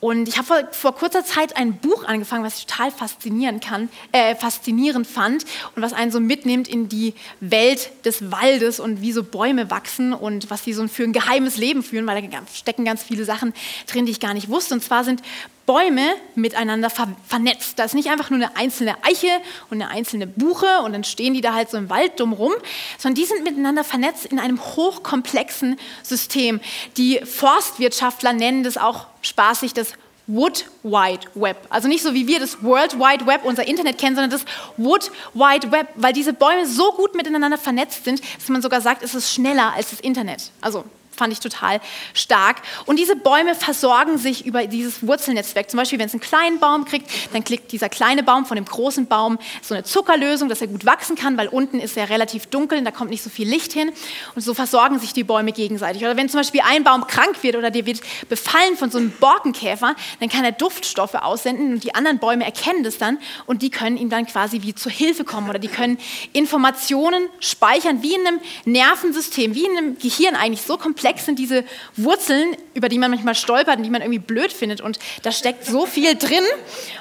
[0.01, 3.89] Und ich habe vor, vor, kurzer Zeit ein Buch angefangen, was ich total faszinieren kann,
[4.13, 9.13] äh, faszinierend fand und was einen so mitnimmt in die Welt des Waldes und wie
[9.13, 12.85] so Bäume wachsen und was sie so für ein geheimes Leben führen, weil da stecken
[12.85, 13.53] ganz viele Sachen
[13.87, 14.75] drin, die ich gar nicht wusste.
[14.75, 15.23] Und zwar sind
[15.69, 17.79] Bäume miteinander ver vernetzt.
[17.79, 19.29] Da ist nicht einfach nur eine einzelne Eiche
[19.69, 22.55] und eine einzelne Buche und dann stehen die da halt so im Wald dumm rum,
[22.97, 26.61] sondern die sind miteinander vernetzt in einem hochkomplexen System.
[26.97, 29.93] Die Forstwirtschaftler nennen das auch spaßig das
[30.27, 31.59] Wood Wide Web.
[31.69, 34.47] Also nicht so wie wir das World Wide Web, unser Internet kennen, sondern das
[34.79, 39.03] Wood Wide Web, weil diese Bäume so gut miteinander vernetzt sind, dass man sogar sagt,
[39.03, 40.51] es ist schneller als das Internet.
[40.63, 40.87] Also
[41.19, 41.81] fand ich total
[42.15, 42.63] stark.
[42.87, 45.71] Und diese Bäume versorgen sich über dieses Wurzelnetzwerk.
[45.71, 48.65] Zum Beispiel, wenn es einen kleinen Baum kriegt, dann kriegt dieser kleine Baum von dem
[48.65, 52.47] großen Baum so eine Zuckerlösung, dass er gut wachsen kann, weil unten ist er relativ
[52.47, 53.91] dunkel und da kommt nicht so viel Licht hin.
[54.35, 56.03] Und so versorgen sich die Bäume gegenseitig.
[56.03, 59.11] Oder wenn zum Beispiel ein Baum krank wird oder der wird befallen von so einem
[59.11, 63.71] Borkenkäfer, dann kann er Duftstoffe aussenden und die anderen Bäume erkennen das dann und die
[63.71, 65.99] können ihm dann quasi wie zur Hilfe kommen oder die können
[66.33, 71.39] Informationen speichern, wie in einem Nervensystem, wie in einem Gehirn eigentlich so komplex komplex sind
[71.39, 71.65] diese
[71.97, 74.81] Wurzeln, über die man manchmal stolpert und die man irgendwie blöd findet.
[74.81, 76.45] Und da steckt so viel drin.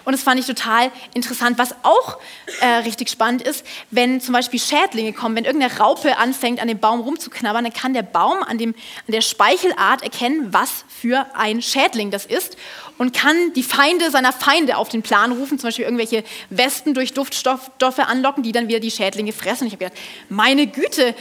[0.06, 1.58] Und das fand ich total interessant.
[1.58, 2.18] Was auch
[2.62, 6.80] äh, richtig spannend ist, wenn zum Beispiel Schädlinge kommen, wenn irgendeine Raupe anfängt, an dem
[6.80, 8.70] Baum rumzuknabbern, dann kann der Baum an, dem,
[9.08, 12.58] an der Speichelart erkennen, was für ein Schädling das ist.
[12.98, 17.14] Und kann die Feinde seiner Feinde auf den Plan rufen, zum Beispiel irgendwelche Westen durch
[17.14, 19.64] Duftstoffe anlocken, die dann wieder die Schädlinge fressen.
[19.64, 21.16] Und ich habe gedacht, meine Güte,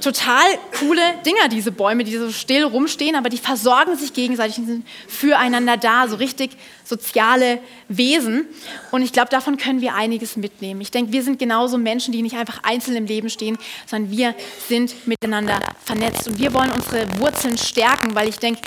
[0.00, 0.44] total
[0.78, 4.86] coole Dinger, diese Bäume, die so still rumstehen, aber die versorgen sich gegenseitig und sind
[5.08, 6.50] füreinander da, so richtig
[6.84, 7.58] soziale
[7.88, 8.46] Wesen.
[8.90, 10.80] Und ich glaube, davon können wir einiges mitnehmen.
[10.80, 14.34] Ich denke, wir sind genauso Menschen, die nicht einfach einzeln im Leben stehen, sondern wir
[14.68, 16.28] sind miteinander vernetzt.
[16.28, 18.60] Und wir wollen unsere Wurzeln stärken, weil ich denke,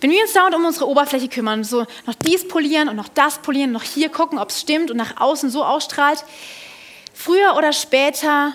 [0.00, 3.38] wenn wir uns dauernd um unsere Oberfläche kümmern, so noch dies polieren und noch das
[3.38, 6.24] polieren, noch hier gucken, ob es stimmt und nach außen so ausstrahlt,
[7.12, 8.54] früher oder später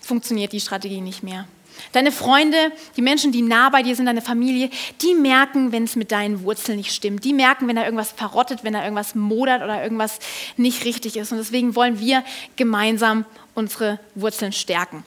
[0.00, 1.46] funktioniert die Strategie nicht mehr.
[1.92, 4.70] Deine Freunde, die Menschen, die nah bei dir sind, deine Familie,
[5.02, 7.24] die merken, wenn es mit deinen Wurzeln nicht stimmt.
[7.24, 10.18] Die merken, wenn da irgendwas verrottet, wenn da irgendwas modert oder irgendwas
[10.56, 11.32] nicht richtig ist.
[11.32, 12.24] Und deswegen wollen wir
[12.56, 13.24] gemeinsam
[13.56, 15.02] unsere Wurzeln stärken.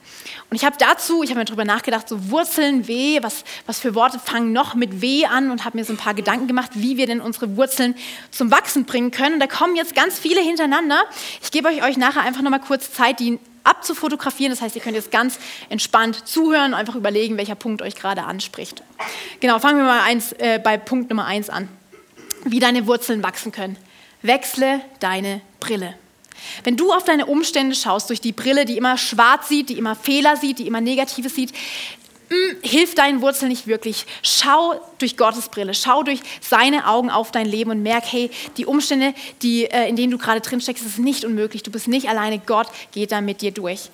[0.49, 3.93] Und ich habe dazu, ich habe mir darüber nachgedacht, so Wurzeln, W, was, was für
[3.93, 6.97] Worte fangen noch mit W an und habe mir so ein paar Gedanken gemacht, wie
[6.97, 7.93] wir denn unsere Wurzeln
[8.31, 9.35] zum Wachsen bringen können.
[9.35, 11.03] Und da kommen jetzt ganz viele hintereinander.
[11.43, 14.51] Ich gebe euch, euch nachher einfach nochmal kurz Zeit, die abzufotografieren.
[14.51, 18.23] Das heißt, ihr könnt jetzt ganz entspannt zuhören und einfach überlegen, welcher Punkt euch gerade
[18.23, 18.83] anspricht.
[19.39, 21.67] Genau, fangen wir mal eins, äh, bei Punkt Nummer eins an.
[22.45, 23.77] Wie deine Wurzeln wachsen können.
[24.21, 25.95] Wechsle deine Brille.
[26.63, 29.95] Wenn du auf deine Umstände schaust durch die Brille, die immer schwarz sieht, die immer
[29.95, 31.53] Fehler sieht, die immer Negatives sieht,
[32.29, 34.05] hm, hilft deinen Wurzeln nicht wirklich.
[34.21, 38.65] Schau durch Gottes Brille, schau durch seine Augen auf dein Leben und merk, hey, die
[38.65, 41.63] Umstände, die, äh, in denen du gerade drin steckst, ist nicht unmöglich.
[41.63, 42.39] Du bist nicht alleine.
[42.39, 43.89] Gott geht da mit dir durch.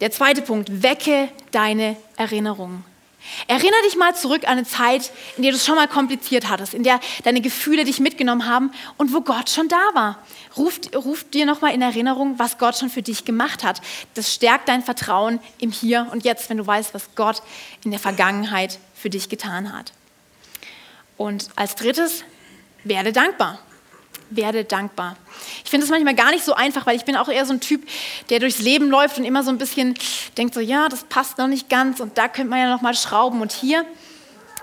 [0.00, 2.84] Der zweite Punkt, wecke deine Erinnerungen.
[3.46, 6.74] Erinnere dich mal zurück an eine Zeit, in der du es schon mal kompliziert hattest,
[6.74, 10.18] in der deine Gefühle dich mitgenommen haben und wo Gott schon da war.
[10.56, 13.80] Ruf, ruf dir nochmal in Erinnerung, was Gott schon für dich gemacht hat.
[14.14, 17.42] Das stärkt dein Vertrauen im Hier und Jetzt, wenn du weißt, was Gott
[17.84, 19.92] in der Vergangenheit für dich getan hat.
[21.16, 22.24] Und als drittes,
[22.84, 23.58] werde dankbar
[24.36, 25.16] werde dankbar.
[25.64, 27.60] Ich finde es manchmal gar nicht so einfach, weil ich bin auch eher so ein
[27.60, 27.86] Typ,
[28.30, 29.94] der durchs Leben läuft und immer so ein bisschen
[30.36, 32.94] denkt so, ja, das passt noch nicht ganz und da könnte man ja noch mal
[32.94, 33.84] schrauben und hier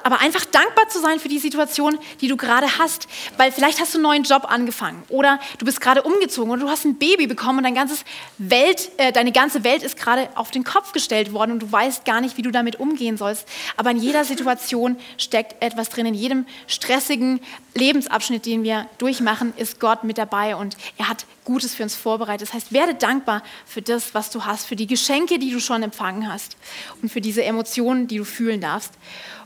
[0.03, 3.07] aber einfach dankbar zu sein für die Situation, die du gerade hast.
[3.37, 6.69] Weil vielleicht hast du einen neuen Job angefangen oder du bist gerade umgezogen oder du
[6.69, 8.03] hast ein Baby bekommen und dein ganzes
[8.37, 12.05] Welt, äh, deine ganze Welt ist gerade auf den Kopf gestellt worden und du weißt
[12.05, 13.47] gar nicht, wie du damit umgehen sollst.
[13.77, 16.05] Aber in jeder Situation steckt etwas drin.
[16.05, 17.39] In jedem stressigen
[17.73, 22.47] Lebensabschnitt, den wir durchmachen, ist Gott mit dabei und er hat Gutes für uns vorbereitet.
[22.47, 25.83] Das heißt, werde dankbar für das, was du hast, für die Geschenke, die du schon
[25.83, 26.55] empfangen hast
[27.01, 28.93] und für diese Emotionen, die du fühlen darfst.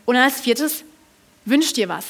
[0.06, 0.84] Und als viertes,
[1.46, 2.06] wünsch dir was.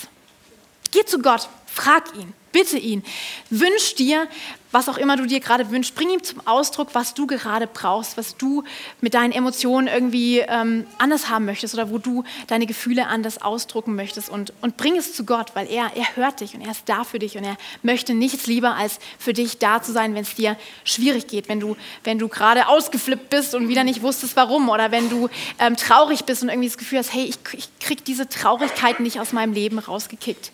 [0.92, 3.04] Geh zu Gott, frag ihn, bitte ihn,
[3.50, 4.30] wünsch dir,
[4.72, 8.16] was auch immer du dir gerade wünschst, bring ihm zum Ausdruck, was du gerade brauchst,
[8.16, 8.64] was du
[9.02, 13.96] mit deinen Emotionen irgendwie ähm, anders haben möchtest oder wo du deine Gefühle anders ausdrucken
[13.96, 16.84] möchtest und, und bring es zu Gott, weil er, er hört dich und er ist
[16.86, 20.24] da für dich und er möchte nichts lieber, als für dich da zu sein, wenn
[20.24, 24.38] es dir schwierig geht, wenn du, wenn du gerade ausgeflippt bist und wieder nicht wusstest,
[24.38, 25.28] warum oder wenn du
[25.60, 29.20] ähm, traurig bist und irgendwie das Gefühl hast, hey, ich, ich krieg diese Traurigkeit nicht
[29.20, 30.52] aus meinem Leben rausgekickt.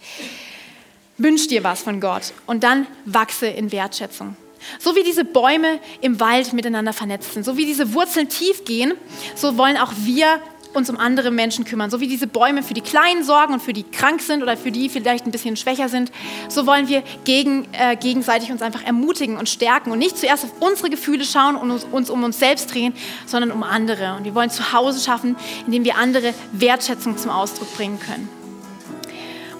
[1.21, 4.35] Wünsch dir was von Gott und dann wachse in Wertschätzung.
[4.79, 8.93] So wie diese Bäume im Wald miteinander vernetzt sind, so wie diese Wurzeln tief gehen,
[9.35, 10.39] so wollen auch wir
[10.73, 11.89] uns um andere Menschen kümmern.
[11.89, 14.71] So wie diese Bäume für die Kleinen sorgen und für die krank sind oder für
[14.71, 16.11] die vielleicht ein bisschen schwächer sind,
[16.47, 20.53] so wollen wir gegen, äh, gegenseitig uns einfach ermutigen und stärken und nicht zuerst auf
[20.61, 22.93] unsere Gefühle schauen und uns, uns um uns selbst drehen,
[23.25, 24.15] sondern um andere.
[24.15, 28.29] Und wir wollen zu Hause schaffen, indem wir andere Wertschätzung zum Ausdruck bringen können.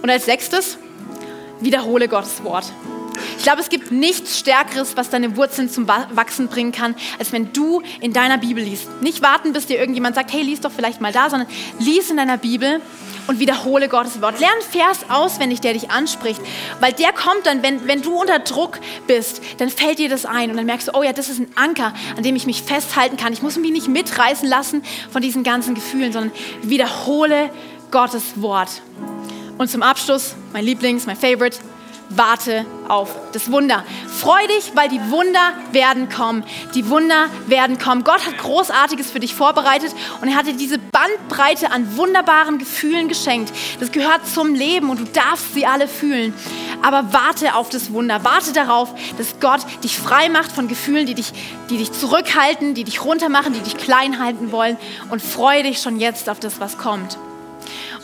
[0.02, 0.78] Und als sechstes,
[1.62, 2.65] wiederhole Gottes Wort.
[3.38, 7.52] Ich glaube, es gibt nichts Stärkeres, was deine Wurzeln zum Wachsen bringen kann, als wenn
[7.54, 8.88] du in deiner Bibel liest.
[9.02, 11.47] Nicht warten, bis dir irgendjemand sagt, hey, lies doch vielleicht mal da, sondern
[11.80, 12.82] lies in deiner Bibel
[13.28, 14.39] und wiederhole Gottes Wort.
[14.39, 16.41] Lern Vers auswendig, der dich anspricht,
[16.80, 20.52] weil der kommt dann, wenn, wenn du unter Druck bist, dann fällt dir das ein
[20.52, 23.17] und dann merkst du, oh ja, das ist ein Anker, an dem ich mich festhalten
[23.17, 23.34] kann.
[23.34, 27.50] Ich muss mich nicht mitreißen lassen von diesen ganzen Gefühlen, sondern wiederhole
[27.91, 28.82] Gottes Wort.
[29.62, 31.60] Und zum Abschluss, mein Lieblings, mein Favorite,
[32.10, 33.86] warte auf das Wunder.
[34.08, 36.43] Freu dich, weil die Wunder werden kommen.
[36.74, 38.04] Die Wunder werden kommen.
[38.04, 43.08] Gott hat Großartiges für dich vorbereitet und er hat dir diese Bandbreite an wunderbaren Gefühlen
[43.08, 43.54] geschenkt.
[43.80, 46.34] Das gehört zum Leben und du darfst sie alle fühlen.
[46.82, 48.24] Aber warte auf das Wunder.
[48.24, 51.34] Warte darauf, dass Gott dich frei macht von Gefühlen, die dich,
[51.69, 54.78] die dich zurückhalten, die dich runtermachen, die dich klein halten wollen
[55.12, 57.19] und freue dich schon jetzt auf das, was kommt.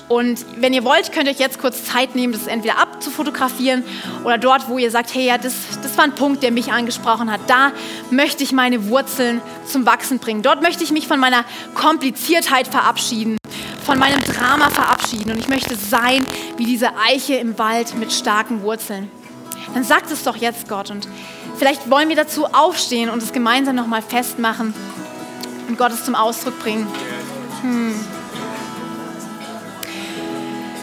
[0.07, 3.83] Und wenn ihr wollt, könnt ihr euch jetzt kurz Zeit nehmen, das entweder abzufotografieren
[4.23, 7.29] oder dort, wo ihr sagt, hey, ja, das, das war ein Punkt, der mich angesprochen
[7.29, 7.41] hat.
[7.47, 7.73] Da
[8.09, 10.43] möchte ich meine Wurzeln zum Wachsen bringen.
[10.43, 11.43] Dort möchte ich mich von meiner
[11.75, 13.37] Kompliziertheit verabschieden,
[13.85, 18.61] von meinem Drama verabschieden und ich möchte sein wie diese Eiche im Wald mit starken
[18.61, 19.11] Wurzeln.
[19.73, 20.89] Dann sagt es doch jetzt, Gott.
[20.89, 21.09] Und
[21.57, 24.73] vielleicht wollen wir dazu aufstehen und es gemeinsam nochmal festmachen
[25.67, 26.87] und Gottes zum Ausdruck bringen.
[27.61, 28.16] Hm.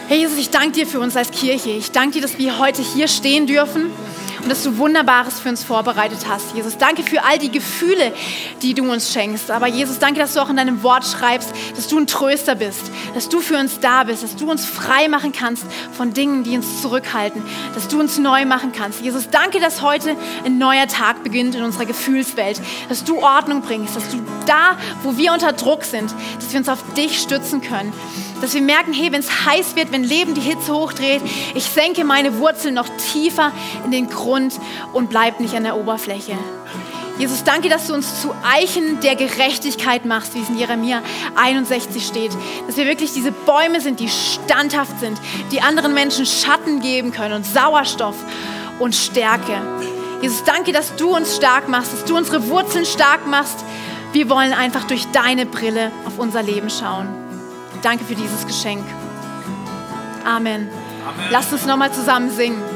[0.07, 1.71] Herr Jesus, ich danke dir für uns als Kirche.
[1.71, 3.91] Ich danke dir, dass wir heute hier stehen dürfen
[4.43, 6.53] und dass du Wunderbares für uns vorbereitet hast.
[6.53, 8.13] Jesus, danke für all die Gefühle,
[8.61, 9.49] die du uns schenkst.
[9.49, 12.91] Aber Jesus, danke, dass du auch in deinem Wort schreibst, dass du ein Tröster bist,
[13.15, 15.65] dass du für uns da bist, dass du uns frei machen kannst
[15.97, 17.41] von Dingen, die uns zurückhalten,
[17.73, 19.01] dass du uns neu machen kannst.
[19.01, 23.95] Jesus, danke, dass heute ein neuer Tag beginnt in unserer Gefühlswelt, dass du Ordnung bringst,
[23.95, 27.91] dass du da, wo wir unter Druck sind, dass wir uns auf dich stützen können
[28.45, 31.21] dass wir merken, hey, wenn es heiß wird, wenn Leben die Hitze hochdreht,
[31.55, 33.51] ich senke meine Wurzeln noch tiefer
[33.83, 34.59] in den Grund
[34.93, 36.37] und bleib nicht an der Oberfläche.
[37.17, 41.01] Jesus, danke, dass du uns zu Eichen der Gerechtigkeit machst, wie es in Jeremia
[41.35, 42.31] 61 steht.
[42.67, 45.17] Dass wir wirklich diese Bäume sind, die standhaft sind,
[45.51, 48.15] die anderen Menschen Schatten geben können und Sauerstoff
[48.77, 49.59] und Stärke.
[50.21, 53.65] Jesus, danke, dass du uns stark machst, dass du unsere Wurzeln stark machst.
[54.13, 57.24] Wir wollen einfach durch deine Brille auf unser Leben schauen.
[57.85, 58.83] Danke für dieses Geschenk.
[60.25, 60.67] Amen.
[61.07, 61.27] Amen.
[61.29, 62.74] Lasst uns nochmal zusammen singen.